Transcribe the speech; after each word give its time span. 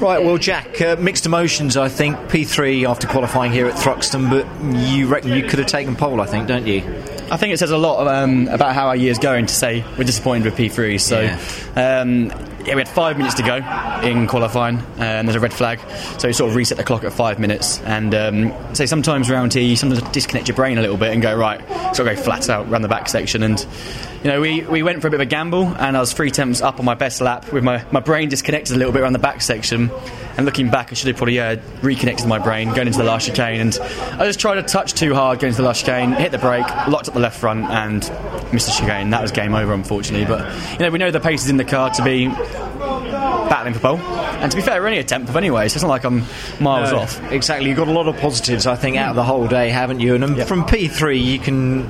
Right, 0.00 0.24
well, 0.24 0.38
Jack, 0.38 0.80
uh, 0.80 0.94
mixed 0.96 1.26
emotions, 1.26 1.76
I 1.76 1.88
think. 1.88 2.16
P3 2.28 2.88
after 2.88 3.08
qualifying 3.08 3.50
here 3.50 3.66
at 3.66 3.74
Thruxton, 3.74 4.30
but 4.30 4.46
you 4.88 5.08
reckon 5.08 5.32
you 5.32 5.42
could 5.42 5.58
have 5.58 5.66
taken 5.66 5.96
pole, 5.96 6.20
I 6.20 6.26
think, 6.26 6.46
don't 6.46 6.68
you? 6.68 6.82
I 7.32 7.36
think 7.36 7.52
it 7.52 7.58
says 7.58 7.72
a 7.72 7.76
lot 7.76 8.06
um, 8.06 8.46
about 8.46 8.74
how 8.74 8.86
our 8.86 8.96
year's 8.96 9.18
going 9.18 9.46
to 9.46 9.54
say 9.54 9.84
we're 9.98 10.04
disappointed 10.04 10.44
with 10.44 10.56
P3. 10.56 11.00
So, 11.00 11.20
yeah. 11.20 12.00
Um, 12.00 12.26
yeah, 12.64 12.74
we 12.74 12.80
had 12.80 12.88
five 12.88 13.18
minutes 13.18 13.34
to 13.36 13.42
go 13.42 13.60
in 14.04 14.26
qualifying, 14.26 14.78
and 14.98 15.26
there's 15.26 15.36
a 15.36 15.40
red 15.40 15.52
flag. 15.52 15.80
So 16.18 16.28
you 16.28 16.34
sort 16.34 16.50
of 16.50 16.56
reset 16.56 16.78
the 16.78 16.84
clock 16.84 17.04
at 17.04 17.12
five 17.12 17.38
minutes. 17.38 17.80
And 17.80 18.14
um, 18.14 18.74
say 18.74 18.86
sometimes 18.86 19.30
around 19.30 19.54
here, 19.54 19.62
you 19.62 19.76
sometimes 19.76 20.02
disconnect 20.10 20.48
your 20.48 20.56
brain 20.56 20.78
a 20.78 20.80
little 20.80 20.96
bit 20.96 21.12
and 21.12 21.22
go 21.22 21.36
right, 21.36 21.60
sort 21.94 22.08
of 22.08 22.16
go 22.16 22.22
flat 22.22 22.48
out 22.48 22.68
around 22.68 22.82
the 22.82 22.88
back 22.88 23.08
section. 23.08 23.42
And 23.42 23.64
you 24.22 24.30
know, 24.30 24.40
we, 24.40 24.62
we 24.62 24.82
went 24.82 25.00
for 25.00 25.06
a 25.06 25.10
bit 25.10 25.20
of 25.20 25.26
a 25.26 25.30
gamble, 25.30 25.64
and 25.64 25.96
I 25.96 26.00
was 26.00 26.12
three 26.12 26.28
attempts 26.28 26.60
up 26.60 26.80
on 26.80 26.84
my 26.84 26.94
best 26.94 27.20
lap 27.20 27.52
with 27.52 27.62
my, 27.62 27.84
my 27.92 28.00
brain 28.00 28.28
disconnected 28.28 28.74
a 28.74 28.78
little 28.78 28.92
bit 28.92 29.02
around 29.02 29.12
the 29.12 29.20
back 29.20 29.40
section. 29.40 29.90
And 30.36 30.44
looking 30.44 30.70
back, 30.70 30.90
I 30.90 30.94
should 30.94 31.08
have 31.08 31.16
probably 31.16 31.40
uh, 31.40 31.56
reconnected 31.82 32.26
my 32.26 32.38
brain 32.38 32.68
going 32.68 32.86
into 32.86 32.98
the 32.98 33.04
last 33.04 33.26
chicane. 33.26 33.60
And 33.60 33.78
I 33.80 34.26
just 34.26 34.40
tried 34.40 34.56
to 34.56 34.62
touch 34.62 34.94
too 34.94 35.14
hard 35.14 35.40
going 35.40 35.50
into 35.50 35.62
the 35.62 35.66
last 35.68 35.84
chicane, 35.84 36.12
hit 36.12 36.32
the 36.32 36.38
brake, 36.38 36.66
locked 36.88 37.08
up 37.08 37.14
the 37.14 37.20
left 37.20 37.38
front, 37.38 37.64
and 37.66 38.00
missed 38.52 38.66
the 38.66 38.72
chicane. 38.72 39.10
That 39.10 39.22
was 39.22 39.32
game 39.32 39.54
over, 39.54 39.72
unfortunately. 39.72 40.26
But 40.26 40.52
you 40.72 40.78
know, 40.80 40.90
we 40.90 40.98
know 40.98 41.10
the 41.10 41.20
pace 41.20 41.44
is 41.44 41.50
in 41.50 41.56
the 41.56 41.64
car 41.64 41.90
to 41.90 42.04
be 42.04 42.28
battling 43.58 43.74
for 43.74 43.80
pole. 43.80 43.98
And 43.98 44.50
to 44.50 44.56
be 44.56 44.62
fair, 44.62 44.80
we're 44.80 44.86
only 44.86 44.98
a 44.98 45.04
tenth 45.04 45.28
of 45.28 45.36
anyway, 45.36 45.68
so 45.68 45.76
it's 45.76 45.82
not 45.82 45.88
like 45.88 46.04
I'm 46.04 46.24
miles 46.60 46.92
no, 46.92 47.00
off. 47.00 47.32
Exactly. 47.32 47.68
You've 47.68 47.78
got 47.78 47.88
a 47.88 47.92
lot 47.92 48.06
of 48.06 48.16
positives, 48.18 48.66
I 48.66 48.76
think, 48.76 48.96
out 48.96 49.10
of 49.10 49.16
the 49.16 49.24
whole 49.24 49.48
day, 49.48 49.70
haven't 49.70 50.00
you? 50.00 50.14
And 50.14 50.22
um, 50.22 50.36
yep. 50.36 50.46
from 50.46 50.64
P3, 50.64 51.22
you 51.22 51.38
can 51.38 51.88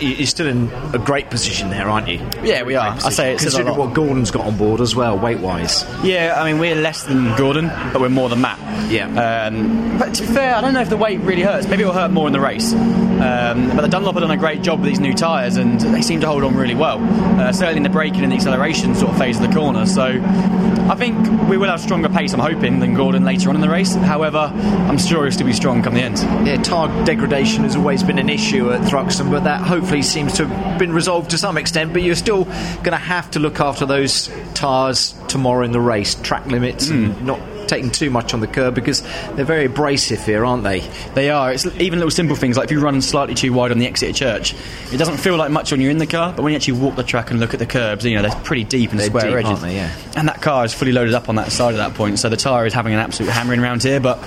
you're 0.00 0.26
still 0.26 0.46
in 0.46 0.70
a 0.92 0.98
great 0.98 1.30
position 1.30 1.70
there, 1.70 1.88
aren't 1.88 2.08
you? 2.08 2.18
Yeah, 2.42 2.62
we 2.62 2.74
are. 2.74 2.88
I 2.88 3.10
say 3.10 3.34
it's 3.34 3.42
consider 3.42 3.72
what 3.72 3.94
Gordon's 3.94 4.30
got 4.30 4.46
on 4.46 4.56
board 4.56 4.80
as 4.80 4.94
well, 4.94 5.18
weight 5.18 5.40
wise. 5.40 5.84
Yeah, 6.02 6.34
I 6.36 6.50
mean 6.50 6.60
we're 6.60 6.74
less 6.74 7.04
than 7.04 7.36
Gordon, 7.36 7.68
but 7.92 8.00
we're 8.00 8.08
more 8.08 8.28
than 8.28 8.40
Matt. 8.40 8.58
Yeah. 8.90 9.06
Um, 9.46 9.98
but 9.98 10.14
to 10.14 10.22
be 10.22 10.28
fair, 10.28 10.54
I 10.54 10.60
don't 10.60 10.74
know 10.74 10.80
if 10.80 10.90
the 10.90 10.96
weight 10.96 11.20
really 11.20 11.42
hurts. 11.42 11.66
Maybe 11.66 11.82
it'll 11.82 11.94
hurt 11.94 12.10
more 12.10 12.26
in 12.26 12.32
the 12.32 12.40
race. 12.40 12.72
Um, 12.72 13.74
but 13.74 13.80
the 13.80 13.88
Dunlop 13.88 14.14
have 14.14 14.22
done 14.22 14.30
a 14.30 14.36
great 14.36 14.62
job 14.62 14.80
with 14.80 14.88
these 14.88 15.00
new 15.00 15.14
tyres, 15.14 15.56
and 15.56 15.80
they 15.80 16.02
seem 16.02 16.20
to 16.20 16.26
hold 16.26 16.44
on 16.44 16.54
really 16.54 16.74
well. 16.74 16.98
Uh, 17.40 17.52
certainly 17.52 17.78
in 17.78 17.82
the 17.82 17.88
braking 17.88 18.22
and 18.22 18.30
the 18.30 18.36
acceleration 18.36 18.94
sort 18.94 19.12
of 19.12 19.18
phase 19.18 19.40
of 19.40 19.48
the 19.48 19.54
corner. 19.54 19.86
So 19.86 20.04
I 20.04 20.94
think 20.96 21.16
we 21.48 21.56
will 21.56 21.68
have 21.68 21.80
stronger 21.80 22.08
pace. 22.08 22.32
I'm 22.32 22.40
hoping 22.40 22.78
than 22.80 22.94
Gordon 22.94 23.24
later 23.24 23.48
on 23.48 23.54
in 23.54 23.60
the 23.60 23.68
race. 23.68 23.94
However, 23.94 24.38
I'm 24.38 24.98
sure 24.98 25.24
he'll 25.24 25.32
still 25.32 25.46
be 25.46 25.52
strong 25.52 25.82
come 25.82 25.94
the 25.94 26.02
end. 26.02 26.18
Yeah, 26.46 26.62
tyre 26.62 27.04
degradation 27.04 27.64
has 27.64 27.74
always 27.74 28.02
been 28.02 28.18
an 28.18 28.28
issue 28.28 28.70
at 28.70 28.82
Thruxton, 28.82 29.30
but 29.30 29.44
that 29.44 29.62
hopefully 29.66 30.02
seems 30.02 30.34
to 30.34 30.46
have 30.46 30.78
been 30.78 30.92
resolved 30.92 31.30
to 31.30 31.38
some 31.38 31.56
extent. 31.56 31.92
But 31.92 32.02
you're 32.02 32.14
still 32.14 32.44
going 32.44 32.92
to 32.92 32.96
have 32.96 33.30
to 33.32 33.38
look 33.38 33.60
after 33.60 33.86
those 33.86 34.30
tyres 34.54 35.14
tomorrow 35.28 35.64
in 35.64 35.72
the 35.72 35.80
race, 35.80 36.14
track 36.14 36.46
limits, 36.46 36.88
mm. 36.88 36.94
and 36.94 37.14
hmm. 37.14 37.26
not 37.26 37.40
taking 37.68 37.90
too 37.90 38.10
much 38.10 38.34
on 38.34 38.40
the 38.40 38.46
curb 38.46 38.74
because 38.74 39.02
they're 39.34 39.44
very 39.44 39.66
abrasive 39.66 40.24
here, 40.24 40.44
aren't 40.44 40.64
they? 40.64 40.80
They 41.14 41.30
are. 41.30 41.52
It's 41.52 41.66
even 41.66 41.98
little 41.98 42.10
simple 42.10 42.36
things 42.36 42.56
like 42.56 42.66
if 42.66 42.70
you 42.70 42.80
run 42.80 43.02
slightly 43.02 43.34
too 43.34 43.52
wide 43.52 43.72
on 43.72 43.78
the 43.78 43.86
exit 43.86 44.10
of 44.10 44.16
church, 44.16 44.54
it 44.92 44.96
doesn't 44.96 45.18
feel 45.18 45.36
like 45.36 45.50
much 45.50 45.72
when 45.72 45.80
you're 45.80 45.90
in 45.90 45.98
the 45.98 46.06
car, 46.06 46.32
but 46.32 46.42
when 46.42 46.52
you 46.52 46.56
actually 46.56 46.78
walk 46.80 46.96
the 46.96 47.02
track 47.02 47.30
and 47.30 47.40
look 47.40 47.54
at 47.54 47.60
the 47.60 47.66
curbs, 47.66 48.04
you 48.04 48.14
know 48.14 48.22
they're 48.22 48.40
pretty 48.42 48.64
deep 48.64 48.90
and 48.90 49.00
they're 49.00 49.08
square 49.08 49.36
deep, 49.36 49.46
edges. 49.46 49.62
They, 49.62 49.74
yeah. 49.76 49.94
And 50.16 50.28
that 50.28 50.42
car 50.42 50.64
is 50.64 50.72
fully 50.72 50.92
loaded 50.92 51.14
up 51.14 51.28
on 51.28 51.36
that 51.36 51.52
side 51.52 51.74
at 51.74 51.78
that 51.78 51.94
point, 51.94 52.18
so 52.18 52.28
the 52.28 52.36
tyre 52.36 52.66
is 52.66 52.72
having 52.74 52.94
an 52.94 53.00
absolute 53.00 53.30
hammering 53.30 53.60
around 53.60 53.82
here, 53.82 54.00
but 54.00 54.18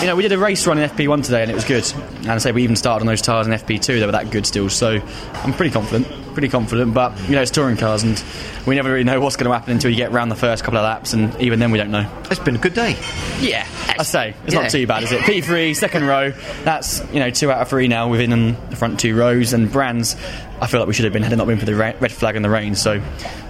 you 0.00 0.06
know, 0.06 0.16
we 0.16 0.22
did 0.22 0.32
a 0.32 0.38
race 0.38 0.66
run 0.66 0.78
in 0.78 0.88
FP1 0.90 1.24
today 1.24 1.42
and 1.42 1.50
it 1.50 1.54
was 1.54 1.64
good. 1.64 1.84
And 2.18 2.30
I 2.30 2.38
say 2.38 2.52
we 2.52 2.62
even 2.62 2.76
started 2.76 3.02
on 3.02 3.06
those 3.06 3.22
tyres 3.22 3.46
in 3.46 3.52
FP2, 3.52 4.00
they 4.00 4.06
were 4.06 4.12
that 4.12 4.30
good 4.30 4.46
still. 4.46 4.68
So 4.68 5.00
I'm 5.32 5.52
pretty 5.52 5.70
confident, 5.70 6.06
pretty 6.34 6.48
confident. 6.48 6.92
But, 6.92 7.18
you 7.28 7.34
know, 7.34 7.42
it's 7.42 7.50
touring 7.50 7.76
cars 7.76 8.02
and 8.02 8.22
we 8.66 8.74
never 8.74 8.90
really 8.90 9.04
know 9.04 9.20
what's 9.20 9.36
going 9.36 9.50
to 9.50 9.52
happen 9.52 9.72
until 9.72 9.90
you 9.90 9.96
get 9.96 10.12
around 10.12 10.28
the 10.28 10.36
first 10.36 10.64
couple 10.64 10.78
of 10.78 10.84
laps. 10.84 11.12
And 11.12 11.34
even 11.40 11.58
then, 11.58 11.70
we 11.70 11.78
don't 11.78 11.90
know. 11.90 12.10
It's 12.30 12.40
been 12.40 12.56
a 12.56 12.58
good 12.58 12.74
day. 12.74 12.96
Yeah, 13.40 13.66
I 13.98 14.02
say. 14.02 14.34
It's 14.44 14.54
yeah. 14.54 14.62
not 14.62 14.70
too 14.70 14.86
bad, 14.86 15.04
is 15.04 15.12
it? 15.12 15.20
P3, 15.20 15.74
second 15.74 16.06
row. 16.06 16.32
That's, 16.64 17.00
you 17.12 17.20
know, 17.20 17.30
two 17.30 17.50
out 17.50 17.62
of 17.62 17.68
three 17.68 17.88
now 17.88 18.08
within 18.08 18.56
the 18.68 18.76
front 18.76 19.00
two 19.00 19.16
rows. 19.16 19.52
And 19.52 19.70
Brands, 19.70 20.16
I 20.60 20.66
feel 20.66 20.80
like 20.80 20.86
we 20.88 20.94
should 20.94 21.04
have 21.04 21.12
been 21.12 21.22
had 21.22 21.32
it 21.32 21.36
not 21.36 21.46
been 21.46 21.58
for 21.58 21.66
the 21.66 21.74
red 21.74 22.12
flag 22.12 22.36
and 22.36 22.44
the 22.44 22.50
rain. 22.50 22.74
So 22.74 23.02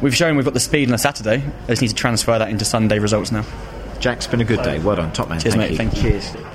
we've 0.03 0.15
shown 0.15 0.37
we've 0.37 0.45
got 0.45 0.55
the 0.55 0.61
speed 0.61 0.89
on 0.89 0.95
a 0.95 0.99
Saturday. 0.99 1.43
I 1.65 1.67
just 1.67 1.83
need 1.83 1.89
to 1.89 1.95
transfer 1.95 2.39
that 2.39 2.49
into 2.49 2.65
Sunday 2.65 2.99
results 2.99 3.33
now. 3.33 3.45
Jack's 4.05 4.27
been 4.27 4.43
a 4.43 4.45
good 4.45 4.63
day. 4.63 4.79
Well 4.81 4.97
done, 4.97 5.15
top 5.15 5.31
man. 5.31 5.41
Cheers, 5.41 5.55
Thank 5.55 5.63
mate. 5.63 5.71
You. 5.71 5.77
Thank 5.79 5.97
you. 5.97 6.03
Cheers. 6.03 6.54